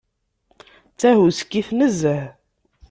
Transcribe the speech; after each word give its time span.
D 0.93 0.95
tahuskit 0.99 1.69
nezzeh. 1.77 2.25